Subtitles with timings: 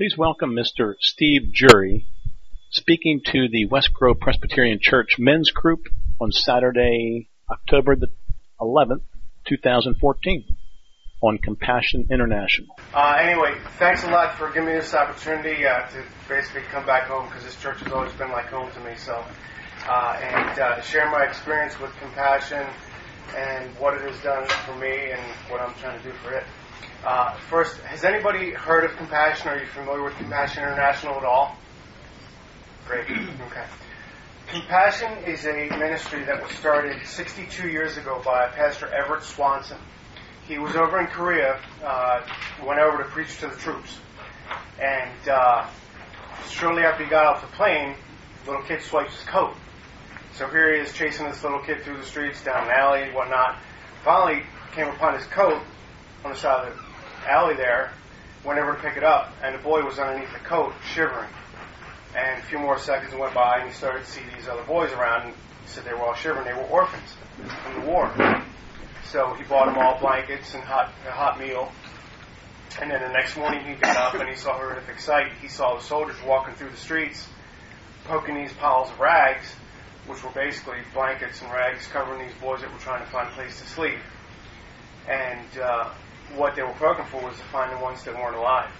[0.00, 0.94] Please welcome Mr.
[0.98, 2.06] Steve Jury
[2.70, 5.88] speaking to the West Grove Presbyterian Church men's group
[6.18, 8.06] on Saturday, October the
[8.58, 9.02] 11th,
[9.46, 10.56] 2014
[11.20, 12.74] on Compassion International.
[12.94, 17.02] Uh, anyway, thanks a lot for giving me this opportunity uh, to basically come back
[17.02, 18.94] home because this church has always been like home to me.
[18.96, 19.22] So,
[19.86, 22.66] uh, and uh, share my experience with Compassion
[23.36, 25.20] and what it has done for me and
[25.50, 26.44] what I'm trying to do for it.
[27.04, 29.48] Uh, first, has anybody heard of Compassion?
[29.48, 31.56] Are you familiar with Compassion International at all?
[32.86, 33.06] Great.
[33.46, 33.64] Okay.
[34.48, 39.78] Compassion is a ministry that was started 62 years ago by Pastor Everett Swanson.
[40.46, 42.22] He was over in Korea, uh,
[42.66, 43.96] went over to preach to the troops.
[44.80, 45.68] And uh,
[46.48, 47.94] shortly after he got off the plane,
[48.46, 49.54] little kid swipes his coat.
[50.34, 53.58] So here he is chasing this little kid through the streets, down an alley, whatnot.
[54.04, 55.62] Finally came upon his coat
[56.24, 56.89] on the side of the
[57.26, 57.92] alley there,
[58.44, 61.28] went over to pick it up, and the boy was underneath the coat, shivering.
[62.16, 64.92] And a few more seconds went by, and he started to see these other boys
[64.92, 65.28] around.
[65.28, 66.44] And he said they were all shivering.
[66.44, 67.14] They were orphans
[67.62, 68.10] from the war.
[69.10, 71.70] So he bought them all blankets and hot a hot meal.
[72.80, 75.32] And then the next morning he got up and he saw a horrific sight.
[75.40, 77.26] He saw the soldiers walking through the streets,
[78.04, 79.52] poking these piles of rags,
[80.06, 83.32] which were basically blankets and rags covering these boys that were trying to find a
[83.32, 83.98] place to sleep.
[85.10, 85.90] And uh,
[86.36, 88.70] what they were poking for was to find the ones that weren't alive.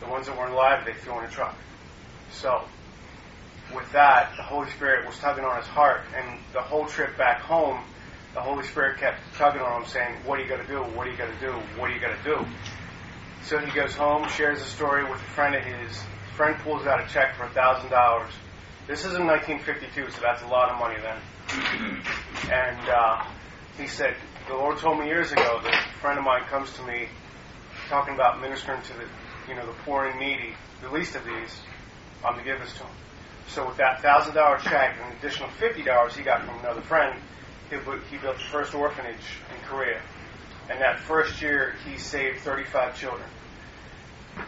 [0.00, 1.56] The ones that weren't alive, they threw in a truck.
[2.30, 2.64] So,
[3.74, 7.40] with that, the Holy Spirit was tugging on his heart, and the whole trip back
[7.40, 7.82] home,
[8.34, 10.80] the Holy Spirit kept tugging on him, saying, What are you going to do?
[10.80, 11.52] What are you going to do?
[11.78, 12.46] What are you going to do?
[13.44, 15.98] So he goes home, shares a story with a friend of his.
[16.36, 18.26] Friend pulls out a check for a $1,000.
[18.86, 22.02] This is in 1952, so that's a lot of money then.
[22.50, 23.24] and uh,
[23.78, 24.16] he said,
[24.52, 27.08] The Lord told me years ago that a friend of mine comes to me
[27.88, 29.06] talking about ministering to the,
[29.48, 31.58] you know, the poor and needy, the least of these.
[32.22, 32.94] I'm to give this to him.
[33.48, 36.82] So with that thousand dollar check and an additional fifty dollars he got from another
[36.82, 37.18] friend,
[37.70, 37.76] he,
[38.10, 39.24] he built the first orphanage
[39.56, 40.02] in Korea.
[40.68, 43.28] And that first year he saved 35 children.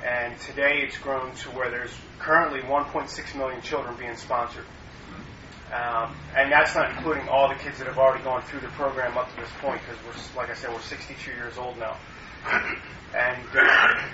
[0.05, 4.67] And today it's grown to where there's currently 1.6 million children being sponsored.
[5.75, 9.19] Um, and that's not including all the kids that have already gone through the program
[9.19, 11.97] up to this point, because we're, like I said, we're 62 years old now.
[13.15, 14.09] And uh,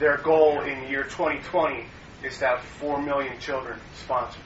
[0.00, 1.86] their goal in the year 2020
[2.24, 4.42] is to have 4 million children sponsored.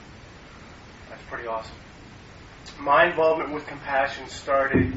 [1.08, 1.74] That's pretty awesome.
[2.78, 4.92] My involvement with Compassion started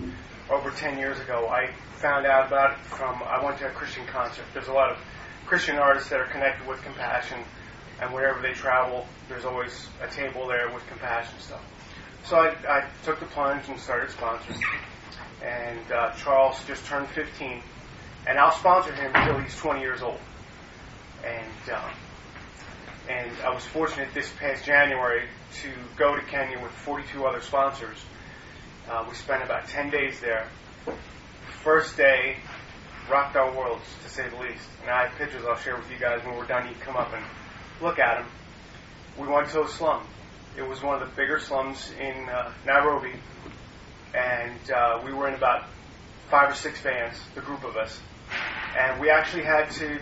[0.50, 1.48] over 10 years ago.
[1.48, 1.70] I
[2.02, 4.44] found out about it from, I went to a Christian concert.
[4.54, 4.98] There's a lot of
[5.46, 7.40] Christian artists that are connected with Compassion,
[8.02, 11.64] and wherever they travel, there's always a table there with Compassion stuff.
[12.26, 14.62] So I, I took the plunge and started sponsoring.
[15.44, 17.62] And uh, Charles just turned 15,
[18.28, 20.20] and I'll sponsor him until he's 20 years old.
[21.26, 21.92] And um,
[23.10, 25.24] and I was fortunate this past January
[25.64, 27.98] to go to Kenya with 42 other sponsors.
[28.90, 30.48] Uh, we spent about 10 days there.
[31.64, 32.38] First day
[33.10, 34.64] rocked our worlds, to say the least.
[34.84, 36.68] And I have pictures I'll share with you guys when we're done.
[36.68, 37.26] You come up and
[37.82, 38.28] look at them.
[39.20, 40.04] We went to a slum.
[40.58, 43.14] It was one of the bigger slums in uh, Nairobi,
[44.14, 45.66] and uh, we were in about
[46.30, 48.00] five or six vans, the group of us,
[48.78, 50.00] and we actually had to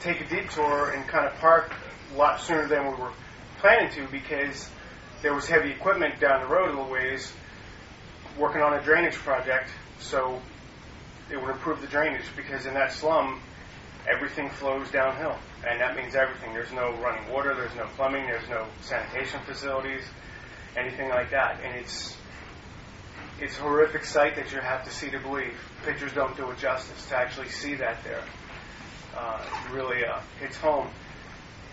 [0.00, 1.72] take a detour and kind of park
[2.12, 3.12] a lot sooner than we were
[3.58, 4.68] planning to because
[5.22, 7.32] there was heavy equipment down the road a little ways
[8.38, 9.68] working on a drainage project.
[10.00, 10.40] So
[11.30, 13.40] it would improve the drainage because in that slum,
[14.08, 15.36] everything flows downhill.
[15.66, 16.54] And that means everything.
[16.54, 20.02] There's no running water, there's no plumbing, there's no sanitation facilities,
[20.76, 21.60] anything like that.
[21.62, 22.16] And it's
[23.40, 25.56] it's a horrific sight that you have to see to believe.
[25.84, 28.22] Pictures don't do it justice to actually see that there.
[29.16, 30.88] Uh, really uh, hits home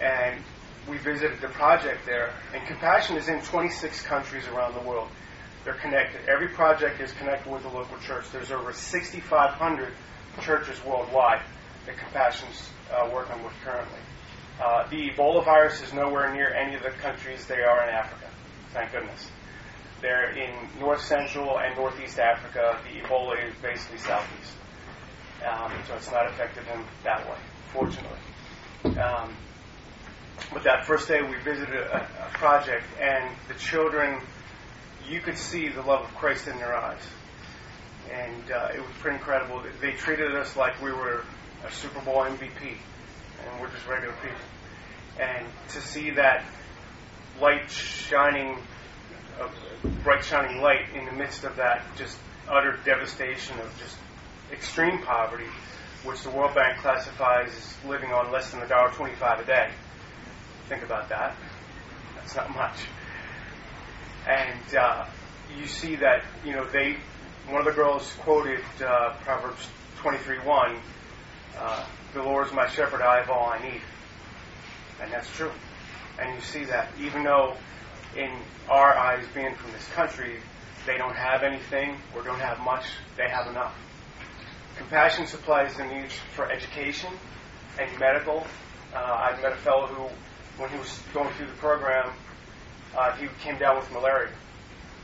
[0.01, 0.41] and
[0.89, 2.33] we visited the project there.
[2.53, 5.09] And Compassion is in 26 countries around the world.
[5.65, 6.21] They're connected.
[6.29, 8.25] Every project is connected with a local church.
[8.31, 9.93] There's over 6,500
[10.41, 11.41] churches worldwide
[11.87, 13.99] that Compassion's uh, working with currently.
[14.61, 18.29] Uh, the Ebola virus is nowhere near any of the countries they are in Africa.
[18.73, 19.29] Thank goodness.
[20.01, 22.77] They're in North Central and Northeast Africa.
[22.83, 24.53] The Ebola is basically Southeast.
[25.47, 27.37] Um, so it's not affected them that way,
[27.71, 28.19] fortunately.
[28.99, 29.33] Um,
[30.53, 34.21] but that first day we visited a, a project, and the children,
[35.07, 37.01] you could see the love of Christ in their eyes.
[38.11, 39.61] And uh, it was pretty incredible.
[39.81, 41.23] They treated us like we were
[41.65, 44.37] a Super Bowl MVP, and we're just regular people.
[45.19, 46.43] And to see that
[47.41, 48.57] light shining,
[49.39, 49.49] uh,
[50.03, 52.17] bright shining light in the midst of that just
[52.49, 53.97] utter devastation of just
[54.51, 55.49] extreme poverty
[56.03, 59.69] which the World Bank classifies as living on less than $1.25 a day.
[60.69, 61.35] Think about that.
[62.15, 62.77] That's not much.
[64.25, 65.05] And uh,
[65.57, 66.97] you see that, you know, they,
[67.49, 69.67] one of the girls quoted uh, Proverbs
[69.99, 70.77] 23.1,
[71.59, 73.81] uh, the Lord is my shepherd, I have all I need.
[75.01, 75.51] And that's true.
[76.19, 77.55] And you see that even though
[78.15, 78.31] in
[78.69, 80.37] our eyes being from this country,
[80.85, 82.85] they don't have anything or don't have much,
[83.17, 83.75] they have enough.
[84.77, 87.11] Compassion supplies the needs for education
[87.79, 88.45] and medical.
[88.93, 90.09] Uh, I met a fellow who,
[90.61, 92.11] when he was going through the program,
[92.97, 94.31] uh, he came down with malaria.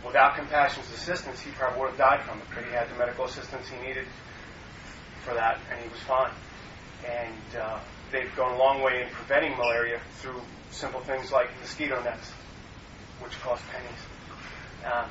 [0.06, 3.26] Without Compassion's assistance, he probably would have died from it, but he had the medical
[3.26, 4.06] assistance he needed
[5.24, 6.32] for that, and he was fine.
[7.06, 7.80] And uh,
[8.12, 10.42] they've gone a long way in preventing malaria through
[10.72, 12.32] simple things like mosquito nets,
[13.22, 14.00] which cost pennies.
[14.86, 15.10] Um,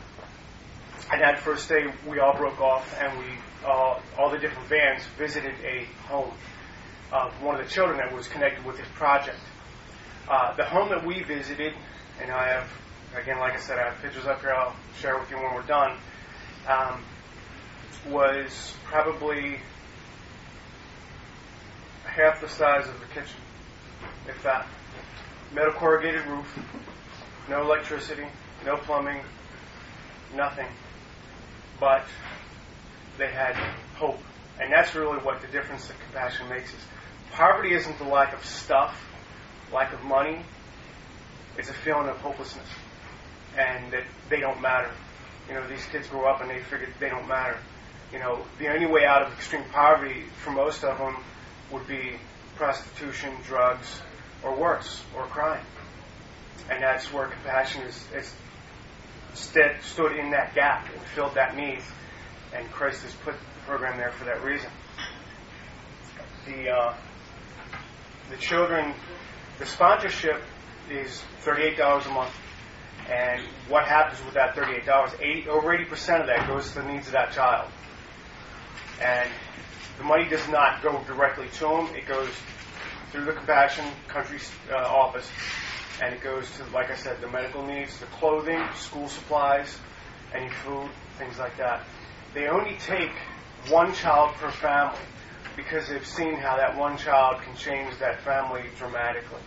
[1.13, 3.25] and that first day, we all broke off, and we
[3.65, 6.33] uh, all the different bands visited a home
[7.13, 9.39] of one of the children that was connected with this project.
[10.29, 11.75] Uh, the home that we visited,
[12.21, 12.69] and I have,
[13.21, 14.53] again, like I said, I have pictures up here.
[14.53, 15.99] I'll share with you when we're done.
[16.67, 17.03] Um,
[18.09, 19.59] was probably
[22.15, 23.41] half the size of the kitchen,
[24.29, 24.67] if that.
[25.55, 26.59] Metal corrugated roof,
[27.49, 28.27] no electricity,
[28.65, 29.21] no plumbing,
[30.35, 30.67] nothing.
[31.81, 32.05] But
[33.19, 33.55] they had
[33.97, 34.19] hope.
[34.61, 36.81] And that's really what the difference that compassion makes is
[37.33, 38.95] poverty isn't the lack of stuff,
[39.73, 40.45] lack of money,
[41.57, 42.69] it's a feeling of hopelessness.
[43.59, 44.91] And that they don't matter.
[45.49, 47.59] You know, these kids grow up and they figure they don't matter.
[48.13, 51.17] You know, the only way out of extreme poverty for most of them
[51.73, 52.19] would be
[52.57, 54.01] prostitution, drugs,
[54.43, 55.65] or worse, or crime.
[56.71, 58.33] And that's where compassion is, is
[59.35, 61.81] stood, stood in that gap and filled that need
[62.55, 64.71] and Christ has put the program there for that reason.
[66.47, 66.95] The uh,
[68.31, 68.95] the children,
[69.59, 70.41] the sponsorship
[70.91, 72.35] is thirty-eight dollars a month,
[73.09, 75.13] and what happens with that thirty-eight dollars?
[75.21, 77.71] Eighty over eighty percent of that goes to the needs of that child,
[79.01, 79.31] and
[80.03, 81.87] the money does not go directly to them.
[81.95, 82.31] It goes
[83.11, 84.39] through the Compassion Country
[84.71, 85.29] uh, office,
[86.03, 89.79] and it goes to, like I said, the medical needs, the clothing, school supplies,
[90.35, 90.89] any food,
[91.19, 91.83] things like that
[92.35, 93.13] they only take
[93.69, 94.99] one child per family
[95.57, 99.43] because they've seen how that one child can change that family dramatically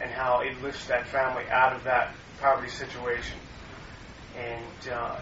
[0.00, 3.38] and how it lifts that family out of that poverty situation.
[4.36, 5.16] And uh,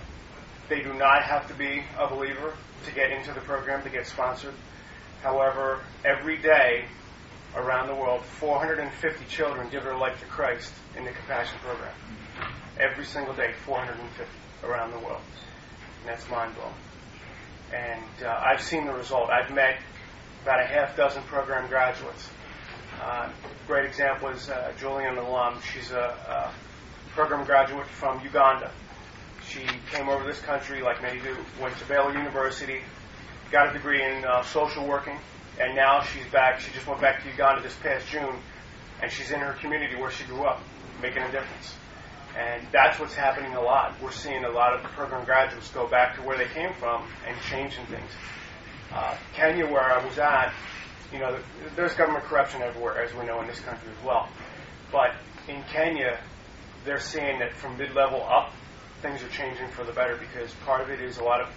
[0.70, 2.54] they do not have to be a believer
[2.86, 4.54] to get into the program, to get sponsored.
[5.22, 6.86] However, every day
[7.54, 11.92] around the world, 450 children give their life to Christ in the Compassion Program.
[12.78, 14.24] Every single day, 450
[14.64, 15.20] around the world.
[16.00, 16.72] And that's mind blowing.
[17.74, 19.28] And uh, I've seen the result.
[19.28, 19.78] I've met
[20.42, 22.30] about a half dozen program graduates.
[23.02, 23.30] Uh,
[23.66, 25.58] great example is uh, Julian alum.
[25.72, 26.52] She's a, a,
[27.14, 28.70] program graduate from Uganda.
[29.50, 32.82] She came over this country, like many do, went to Baylor University,
[33.50, 35.18] got a degree in uh, social working,
[35.60, 36.60] and now she's back.
[36.60, 38.36] She just went back to Uganda this past June,
[39.02, 40.62] and she's in her community where she grew up,
[41.02, 41.74] making a difference.
[42.38, 44.00] And that's what's happening a lot.
[44.00, 47.36] We're seeing a lot of program graduates go back to where they came from and
[47.50, 48.10] changing things.
[48.92, 50.52] Uh, Kenya, where I was at,
[51.12, 51.36] you know,
[51.74, 54.28] there's government corruption everywhere, as we know in this country as well.
[54.92, 55.10] But
[55.48, 56.20] in Kenya,
[56.84, 58.52] they're seeing that from mid-level up,
[59.02, 61.48] things are changing for the better because part of it is a lot of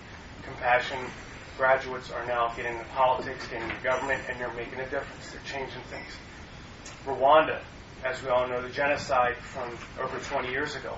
[0.44, 1.00] compassion
[1.58, 5.32] graduates are now getting into politics, getting into government, and they're making a difference.
[5.32, 6.10] They're changing things.
[7.06, 7.62] Rwanda,
[8.04, 9.70] as we all know, the genocide from
[10.02, 10.96] over 20 years ago,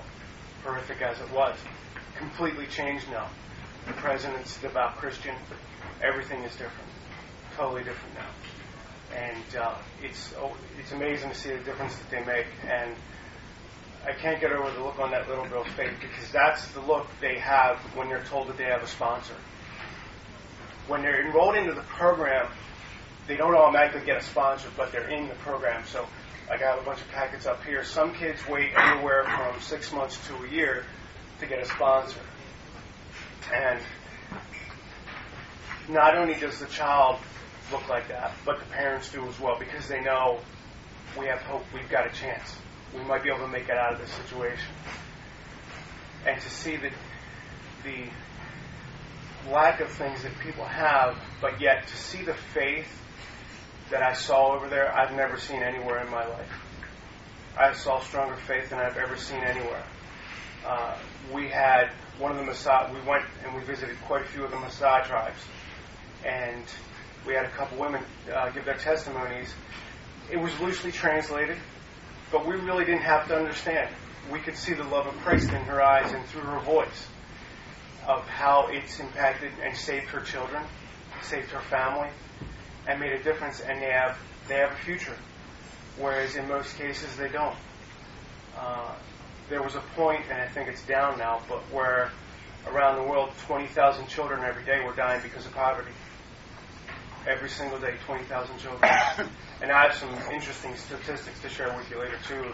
[0.64, 1.56] horrific as it was,
[2.16, 3.28] completely changed now.
[3.86, 5.34] The president's devout Christian,
[6.02, 6.90] everything is different,
[7.56, 9.16] totally different now.
[9.16, 12.46] And uh, it's oh, it's amazing to see the difference that they make.
[12.68, 12.94] And
[14.06, 17.08] I can't get over the look on that little girl's face because that's the look
[17.20, 19.34] they have when they're told that they have a sponsor.
[20.86, 22.48] When they're enrolled into the program,
[23.26, 25.84] they don't automatically get a sponsor, but they're in the program.
[25.86, 26.06] So
[26.48, 27.82] I got a bunch of packets up here.
[27.82, 30.84] Some kids wait anywhere from six months to a year
[31.40, 32.20] to get a sponsor.
[33.52, 33.80] And
[35.88, 37.18] not only does the child
[37.72, 40.38] look like that, but the parents do as well because they know
[41.18, 42.56] we have hope, we've got a chance.
[42.94, 44.72] We might be able to make it out of this situation.
[46.26, 46.92] And to see that
[47.84, 48.08] the
[49.50, 52.88] lack of things that people have, but yet to see the faith
[53.90, 56.50] that I saw over there, I've never seen anywhere in my life.
[57.58, 59.84] I saw stronger faith than I've ever seen anywhere.
[60.66, 60.96] Uh,
[61.32, 64.50] we had one of the Maasai, we went and we visited quite a few of
[64.50, 65.38] the Maasai tribes.
[66.24, 66.64] And
[67.26, 68.02] we had a couple women
[68.34, 69.54] uh, give their testimonies.
[70.30, 71.56] It was loosely translated,
[72.36, 73.88] but we really didn't have to understand.
[74.30, 77.08] We could see the love of Christ in her eyes and through her voice
[78.06, 80.62] of how it's impacted and saved her children,
[81.22, 82.10] saved her family,
[82.86, 83.60] and made a difference.
[83.60, 85.16] And they have they have a future,
[85.96, 87.56] whereas in most cases they don't.
[88.58, 88.92] Uh,
[89.48, 92.10] there was a point, and I think it's down now, but where
[92.66, 95.92] around the world 20,000 children every day were dying because of poverty.
[97.26, 98.80] Every single day, 20,000 children.
[99.60, 102.52] and I have some interesting statistics to share with you later too.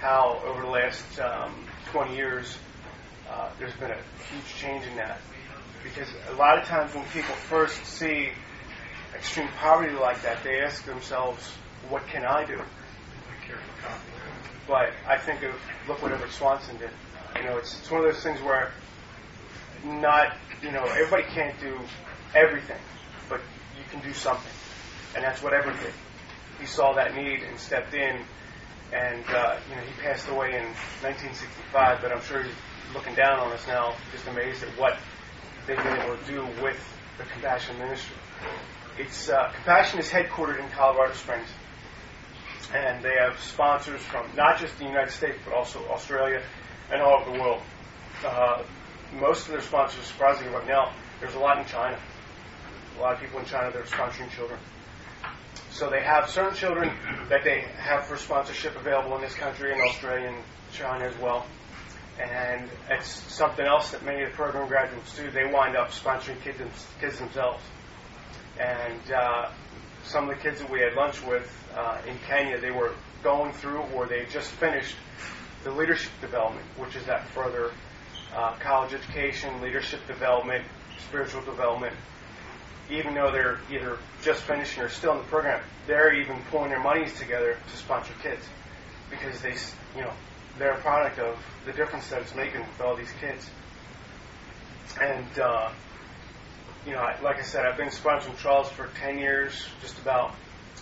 [0.00, 1.54] How over the last um,
[1.92, 2.58] 20 years,
[3.30, 5.20] uh, there's been a huge change in that.
[5.84, 8.30] Because a lot of times when people first see
[9.14, 11.46] extreme poverty like that, they ask themselves,
[11.88, 12.60] "What can I do?"
[14.66, 15.54] But I think of
[15.88, 16.90] look what Everett Swanson did.
[17.36, 18.72] You know, it's, it's one of those things where
[19.84, 21.78] not you know everybody can't do
[22.34, 22.80] everything,
[23.28, 23.40] but
[23.90, 24.52] can do something,
[25.14, 25.92] and that's what Everett did.
[26.58, 28.20] He saw that need and stepped in,
[28.92, 30.64] and uh, you know he passed away in
[31.02, 31.98] 1965.
[32.02, 32.54] But I'm sure he's
[32.94, 34.98] looking down on us now, just amazed at what
[35.66, 36.78] they've been able to do with
[37.18, 38.16] the Compassion Ministry.
[38.98, 41.48] It's uh, Compassion is headquartered in Colorado Springs,
[42.74, 46.42] and they have sponsors from not just the United States but also Australia
[46.90, 47.62] and all over the world.
[48.24, 48.62] Uh,
[49.18, 51.98] most of their sponsors, surprisingly, right now, there's a lot in China.
[53.00, 54.58] A lot of people in China that are sponsoring children.
[55.70, 56.94] So they have certain children
[57.30, 61.46] that they have for sponsorship available in this country and Australia and China as well.
[62.20, 65.30] And it's something else that many of the program graduates do.
[65.30, 66.60] They wind up sponsoring kids,
[67.00, 67.62] kids themselves.
[68.58, 69.50] And uh,
[70.04, 72.92] some of the kids that we had lunch with uh, in Kenya, they were
[73.22, 74.96] going through or they just finished
[75.64, 77.70] the leadership development, which is that further
[78.36, 80.66] uh, college education, leadership development,
[81.08, 81.96] spiritual development.
[82.90, 86.82] Even though they're either just finishing or still in the program, they're even pulling their
[86.82, 88.42] monies together to sponsor kids
[89.10, 89.54] because they,
[89.96, 90.12] you know,
[90.58, 93.48] they're a product of the difference that it's making with all these kids.
[95.00, 95.70] And uh,
[96.86, 100.34] you know, like I said, I've been sponsoring Charles for 10 years, just about,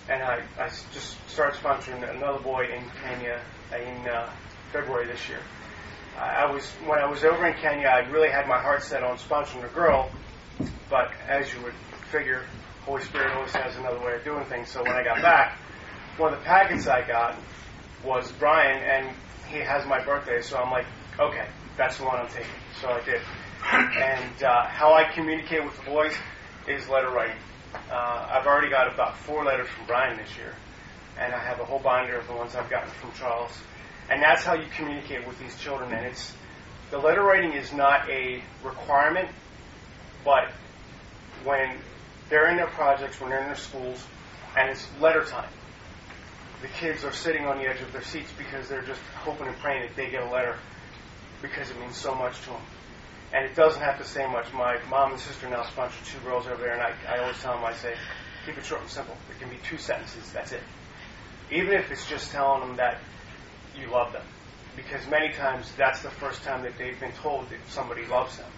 [0.09, 3.41] and I, I just started sponsoring another boy in Kenya
[3.75, 4.31] in uh,
[4.73, 5.41] February this year.
[6.19, 9.19] I was when I was over in Kenya, I really had my heart set on
[9.19, 10.11] sponsoring a girl,
[10.91, 11.75] but as you would
[12.09, 12.45] figure,
[12.85, 14.71] Holy Spirit always has another way of doing things.
[14.71, 15.59] So when I got back,
[16.17, 17.39] one of the packets I got
[18.05, 19.17] was Brian, and
[19.51, 20.87] he has my birthday, so I'm like,
[21.19, 21.47] okay,
[21.77, 22.51] that's the one I'm taking.
[22.81, 23.21] So I did.
[23.73, 26.15] And uh, how I communicate with the boys
[26.67, 27.37] is letter writing.
[27.91, 30.55] Uh, I've already got about four letters from Brian this year,
[31.19, 33.53] and I have a whole binder of the ones I've gotten from Charles.
[34.11, 35.93] And that's how you communicate with these children.
[35.93, 36.33] And it's
[36.91, 39.29] the letter writing is not a requirement,
[40.25, 40.51] but
[41.45, 41.79] when
[42.29, 44.05] they're in their projects, when they're in their schools,
[44.57, 45.49] and it's letter time,
[46.63, 49.57] the kids are sitting on the edge of their seats because they're just hoping and
[49.59, 50.57] praying that they get a letter
[51.41, 52.61] because it means so much to them.
[53.33, 54.53] And it doesn't have to say much.
[54.53, 57.55] My mom and sister now sponsor two girls over there, and I, I always tell
[57.55, 57.95] them, I say,
[58.45, 59.15] keep it short and simple.
[59.31, 60.33] It can be two sentences.
[60.33, 60.63] That's it.
[61.51, 62.99] Even if it's just telling them that
[63.79, 64.25] you love them.
[64.75, 68.51] Because many times that's the first time that they've been told that somebody loves them.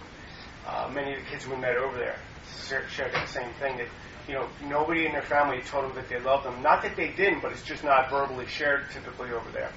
[0.65, 2.17] Uh, many of the kids we met over there
[2.67, 3.87] shared that same thing that
[4.27, 6.61] you know nobody in their family told them that they loved them.
[6.61, 9.71] Not that they didn't, but it's just not verbally shared typically over there.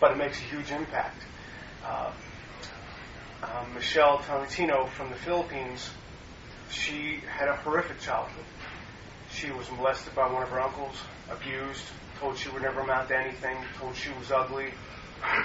[0.00, 1.22] But it makes a huge impact.
[1.84, 2.12] Uh,
[3.42, 5.90] um, Michelle Tolentino from the Philippines,
[6.70, 8.44] she had a horrific childhood.
[9.30, 10.96] She was molested by one of her uncles,
[11.30, 11.84] abused,
[12.20, 14.72] told she would never amount to anything, told she was ugly,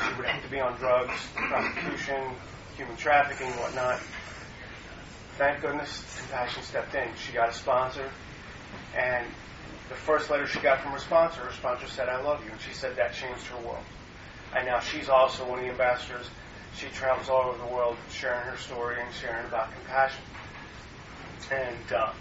[0.06, 2.36] she would have to be on drugs, prostitution,
[2.78, 4.00] human trafficking, whatnot.
[5.40, 7.08] Thank goodness Compassion stepped in.
[7.16, 8.12] She got a sponsor,
[8.94, 9.26] and
[9.88, 12.52] the first letter she got from her sponsor, her sponsor said, I love you.
[12.52, 13.86] And she said that changed her world.
[14.54, 16.30] And now she's also one of the ambassadors.
[16.76, 20.22] She travels all over the world sharing her story and sharing about compassion.
[21.54, 22.12] And, uh,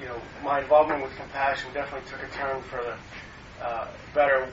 [0.00, 4.48] you know, my involvement with compassion definitely took a turn for the uh, better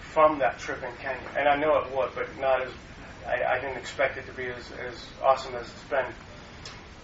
[0.00, 1.20] from that trip in Kenya.
[1.36, 2.70] And I know it would, but not as
[3.26, 6.06] I, I didn't expect it to be as, as awesome as it's been.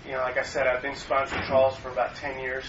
[0.09, 2.65] You know, like I said, I've been sponsoring Charles for about 10 years.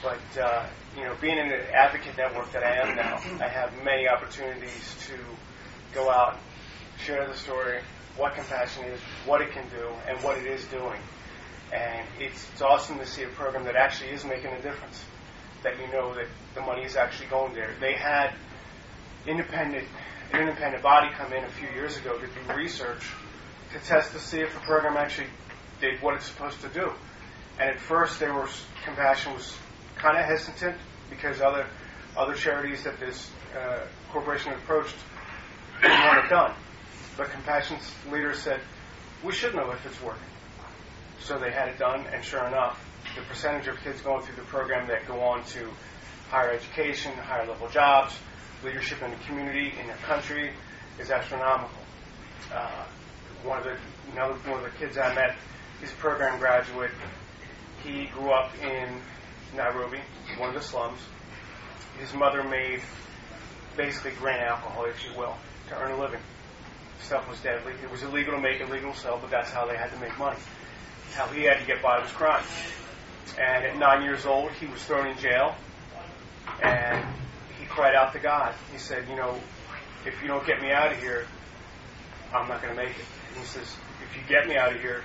[0.00, 0.66] But, uh,
[0.96, 4.94] you know, being in the advocate network that I am now, I have many opportunities
[5.08, 5.14] to
[5.92, 6.38] go out,
[7.04, 7.80] share the story,
[8.16, 11.00] what compassion is, what it can do, and what it is doing.
[11.72, 15.02] And it's, it's awesome to see a program that actually is making a difference
[15.64, 17.74] that you know that the money is actually going there.
[17.80, 18.32] They had
[19.26, 19.88] independent
[20.32, 23.10] an independent body come in a few years ago to do research
[23.72, 25.26] to test to see if the program actually
[25.80, 26.92] did what it's supposed to do.
[27.58, 28.48] And at first, they were
[28.84, 29.54] compassion was
[29.96, 30.76] kind of hesitant
[31.10, 31.66] because other
[32.16, 33.80] other charities that this uh,
[34.10, 34.94] corporation approached
[35.80, 36.54] didn't want it done.
[37.16, 38.60] But Compassion's leaders said,
[39.24, 40.22] we should know if it's working.
[41.20, 42.84] So they had it done, and sure enough,
[43.16, 45.68] the percentage of kids going through the program that go on to
[46.30, 48.14] higher education, higher level jobs,
[48.64, 50.52] leadership in the community, in their country,
[50.98, 51.78] is astronomical.
[52.52, 52.84] Uh,
[53.42, 53.76] one of the
[54.12, 55.36] another one of the kids I met,
[55.80, 56.90] he's a program graduate.
[57.84, 59.00] He grew up in
[59.56, 60.00] Nairobi,
[60.36, 61.00] one of the slums.
[62.00, 62.80] His mother made
[63.76, 65.36] basically grain alcohol, if you will,
[65.68, 66.20] to earn a living.
[67.00, 67.72] Stuff was deadly.
[67.82, 70.16] It was illegal to make, illegal to sell, but that's how they had to make
[70.18, 70.38] money.
[71.14, 72.44] How he had to get by was crime.
[73.38, 75.54] And at nine years old, he was thrown in jail,
[76.62, 77.04] and
[77.58, 78.54] he cried out to God.
[78.72, 79.38] He said, "You know,
[80.04, 81.26] if you don't get me out of here,
[82.34, 84.80] I'm not going to make it." And he says, "If you get me out of
[84.80, 85.02] here,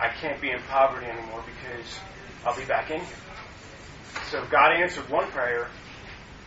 [0.00, 1.86] I can't be in poverty anymore because
[2.44, 3.16] I'll be back in here."
[4.30, 5.68] So God answered one prayer,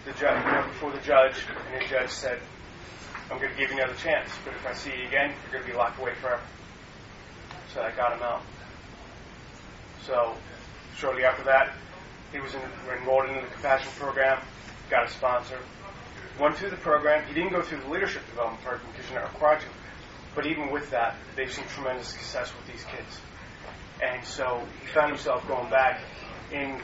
[0.05, 1.35] the judge, before the judge,
[1.71, 2.39] and the judge said,
[3.29, 5.65] "I'm going to give you another chance, but if I see you again, you're going
[5.65, 6.41] to be locked away forever."
[7.73, 8.41] So I got him out.
[10.05, 10.35] So
[10.97, 11.73] shortly after that,
[12.31, 14.39] he was in, enrolled into the compassion program,
[14.89, 15.59] got a sponsor,
[16.39, 17.25] went through the program.
[17.27, 19.67] He didn't go through the leadership development program because you're not required to.
[20.35, 23.19] But even with that, they've seen tremendous success with these kids.
[24.01, 26.01] And so he found himself going back
[26.51, 26.81] in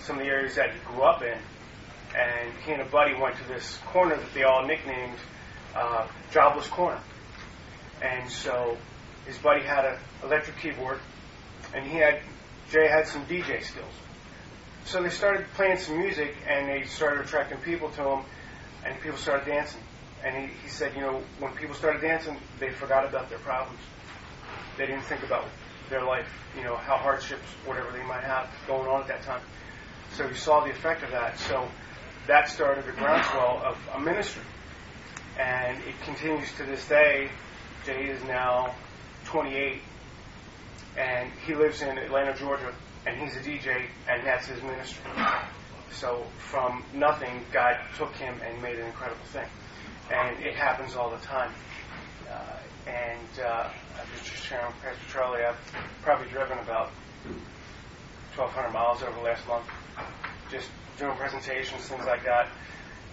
[0.00, 1.38] some of the areas that he grew up in.
[2.16, 5.18] And he and a buddy went to this corner that they all nicknamed
[5.74, 7.00] uh, Jobless Corner.
[8.02, 8.76] And so
[9.26, 11.00] his buddy had an electric keyboard,
[11.74, 12.20] and he had
[12.70, 13.92] Jay had some DJ skills.
[14.84, 18.20] So they started playing some music, and they started attracting people to him,
[18.84, 19.80] and people started dancing.
[20.24, 23.80] And he, he said, you know, when people started dancing, they forgot about their problems.
[24.76, 25.44] They didn't think about
[25.90, 29.40] their life, you know, how hardships, whatever they might have going on at that time.
[30.14, 31.38] So he saw the effect of that.
[31.38, 31.68] So
[32.26, 34.42] that started a groundswell of a ministry.
[35.38, 37.30] And it continues to this day.
[37.84, 38.74] Jay is now
[39.26, 39.80] 28,
[40.96, 42.72] and he lives in Atlanta, Georgia,
[43.06, 45.10] and he's a DJ, and that's his ministry.
[45.92, 49.46] So from nothing, God took him and made an incredible thing,
[50.12, 51.52] and it happens all the time.
[52.30, 53.70] Uh, and uh,
[54.24, 55.56] Just sharing Pastor Charlie, I've
[56.02, 56.90] probably driven about
[58.36, 59.66] 1,200 miles over the last month,
[60.50, 62.48] just doing presentations, things like that,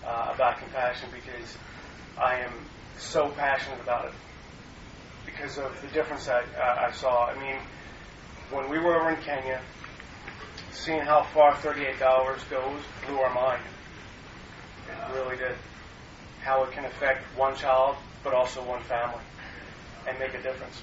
[0.05, 1.57] uh, about compassion, because
[2.17, 2.53] I am
[2.97, 4.13] so passionate about it
[5.25, 7.27] because of the difference I, uh, I saw.
[7.27, 7.57] I mean,
[8.51, 9.61] when we were over in Kenya,
[10.71, 11.99] seeing how far $38
[12.49, 13.63] goes blew our mind.
[14.87, 15.55] It really did.
[16.41, 19.23] How it can affect one child, but also one family,
[20.07, 20.81] and make a difference.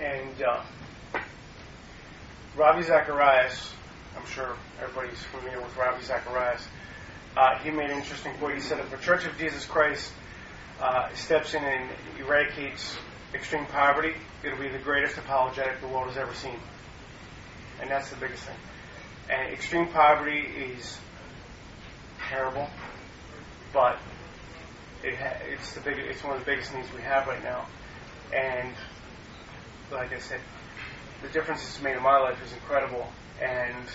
[0.00, 0.62] And uh,
[2.56, 3.72] Ravi Zacharias,
[4.16, 6.66] I'm sure everybody's familiar with Ravi Zacharias,
[7.36, 8.56] uh, he made an interesting point.
[8.56, 10.12] He said, if the Church of Jesus Christ
[10.80, 12.96] uh, steps in and eradicates
[13.34, 16.58] extreme poverty, it'll be the greatest apologetic the world has ever seen.
[17.80, 18.56] And that's the biggest thing.
[19.30, 20.98] And extreme poverty is
[22.28, 22.68] terrible,
[23.72, 23.98] but
[25.02, 27.66] it ha- it's the big, it's one of the biggest needs we have right now.
[28.34, 28.74] And
[29.90, 30.40] like I said,
[31.22, 33.06] the difference it's made in my life is incredible.
[33.40, 33.86] And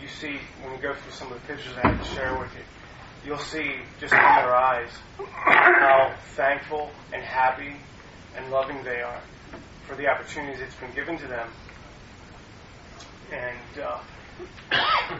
[0.00, 2.52] you see when you go through some of the pictures I have to share with
[2.54, 2.62] you,
[3.24, 4.90] you'll see just in their eyes
[5.32, 7.76] how thankful and happy
[8.36, 9.20] and loving they are
[9.86, 11.48] for the opportunities that's been given to them.
[13.32, 14.00] And uh,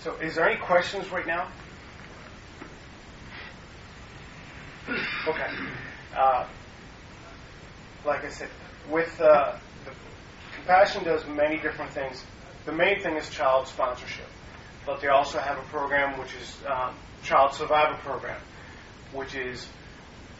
[0.00, 1.48] so, is there any questions right now?
[5.28, 5.48] Okay.
[6.16, 6.46] Uh,
[8.04, 8.48] like I said,
[8.90, 9.92] with uh, the
[10.56, 12.24] compassion does many different things.
[12.66, 14.26] The main thing is child sponsorship,
[14.84, 18.40] but they also have a program which is um, child survivor program,
[19.12, 19.66] which is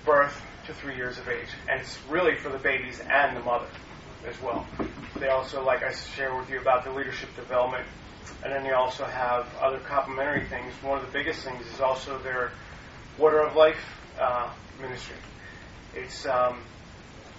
[0.05, 3.69] birth to three years of age, and it's really for the babies and the mother
[4.27, 4.67] as well.
[5.19, 7.87] They also, like I share with you about the leadership development,
[8.45, 10.73] and then they also have other complementary things.
[10.83, 12.53] One of the biggest things is also their
[13.19, 15.17] water of life uh, ministry.
[15.95, 16.61] It's um,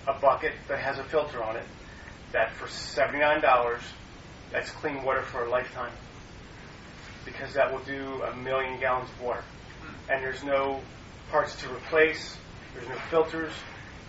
[0.08, 1.66] a bucket that has a filter on it
[2.34, 3.82] that for $79,
[4.52, 5.92] that's clean water for a lifetime
[7.26, 9.44] because that will do a million gallons of water.
[10.10, 10.82] And there's no
[11.32, 12.38] parts to replace,
[12.74, 13.52] there's no filters.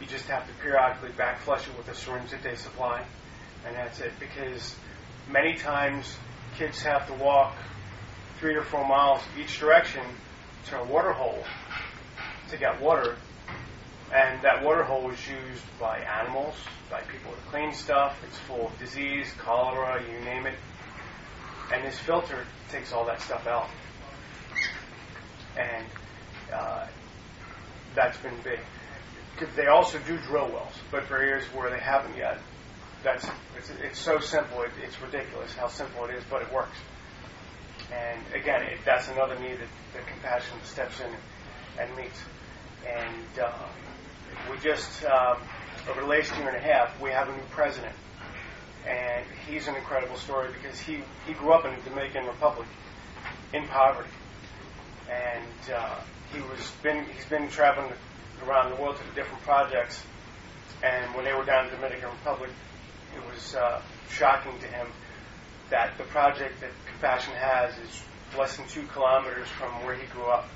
[0.01, 3.05] You just have to periodically back flush it with a syringe that they supply,
[3.65, 4.13] and that's it.
[4.19, 4.75] Because
[5.31, 6.17] many times
[6.59, 7.55] kids have to walk
[8.41, 10.03] three or four miles each direction
[10.67, 11.45] to a water hole
[12.51, 13.17] to get water,
[14.13, 16.55] and that water hole is used by animals,
[16.91, 18.17] by people to clean stuff.
[18.29, 20.55] It's full of disease, cholera, you name it.
[21.73, 23.69] and this filter takes all that stuff out.
[25.57, 25.87] And
[26.53, 26.87] uh,
[27.95, 28.61] that's been big.
[29.57, 32.39] They also do drill wells, but for areas where they haven't yet,
[33.03, 33.27] that's
[33.57, 34.63] it's, it's so simple.
[34.63, 36.77] It, it's ridiculous how simple it is, but it works.
[37.93, 41.11] And again, it, that's another need that, that compassion steps in
[41.81, 42.21] and meets.
[42.87, 43.53] And uh,
[44.51, 45.39] we just um,
[45.89, 47.95] over the last year and a half, we have a new president,
[48.87, 52.69] and he's an incredible story because he he grew up in the Dominican Republic
[53.53, 54.11] in poverty,
[55.11, 56.01] and uh,
[56.33, 57.93] he was been he's been traveling
[58.47, 60.03] around the world to the different projects,
[60.83, 62.51] and when they were down in the Dominican Republic,
[63.15, 64.87] it was uh, shocking to him
[65.71, 68.03] that the project that Compassion has is
[68.39, 70.49] less than two kilometers from where he grew up.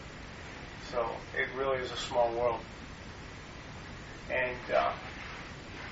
[0.91, 2.61] So it really is a small world.
[4.31, 4.93] And uh,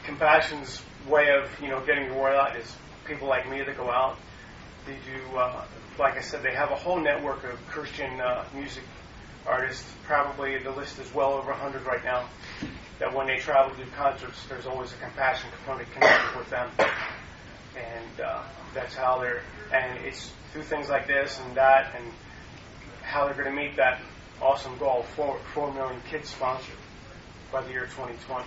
[0.05, 2.75] Compassion's way of you know getting the word out is
[3.07, 4.17] people like me that go out.
[4.87, 5.65] They do, uh,
[5.99, 8.85] like I said, they have a whole network of Christian uh, music
[9.47, 9.85] artists.
[10.05, 12.29] Probably the list is well over 100 right now.
[13.01, 16.71] That when they travel to do concerts, there's always a compassion component connected with them,
[16.79, 18.43] and uh,
[18.75, 19.43] that's how they're.
[19.73, 22.13] And it's through things like this and that, and
[23.03, 24.01] how they're going to meet that
[24.41, 26.77] awesome goal: four four million kids sponsored
[27.53, 28.45] by the year 2020.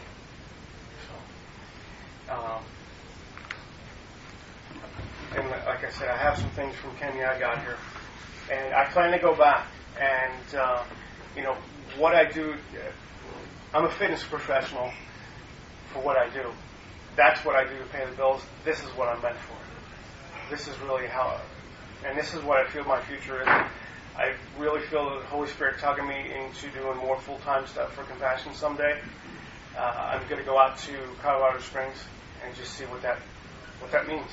[2.27, 2.63] So, um,
[5.35, 7.77] and like I said, I have some things from Kenya I got here,
[8.51, 9.67] and I plan to go back
[9.99, 10.83] and uh,
[11.35, 11.55] you know
[11.97, 12.55] what I do.
[13.73, 14.91] I'm a fitness professional
[15.93, 16.51] for what I do.
[17.15, 18.41] That's what I do to pay the bills.
[18.63, 19.55] This is what I'm meant for.
[20.49, 21.39] This is really how,
[22.05, 23.47] and this is what I feel my future is.
[24.19, 28.53] I really feel the Holy Spirit tugging me into doing more full-time stuff for Compassion
[28.53, 28.99] someday.
[29.77, 31.95] Uh, I'm going to go out to Colorado Springs
[32.45, 33.19] and just see what that
[33.79, 34.27] what that means.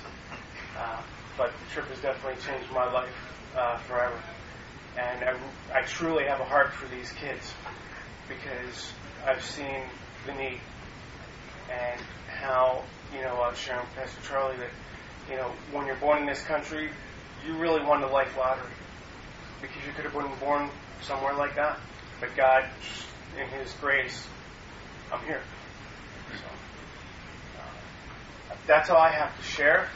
[0.76, 1.00] Uh,
[1.38, 3.14] but the trip has definitely changed my life
[3.56, 4.20] uh, forever
[4.98, 5.36] and I,
[5.72, 7.52] I truly have a heart for these kids
[8.28, 8.90] because
[9.24, 9.82] I've seen
[10.26, 10.60] the need
[11.70, 12.00] and
[12.40, 12.82] how
[13.14, 14.70] you know I was sharing with Pastor Charlie that
[15.30, 16.90] you know when you're born in this country,
[17.46, 18.66] you really won the life lottery
[19.60, 21.80] because you could have been born somewhere like that,
[22.20, 22.62] but God,
[23.38, 24.26] in His grace,
[25.12, 25.42] I'm here.
[26.34, 26.46] So
[27.58, 29.88] uh, that's all I have to share.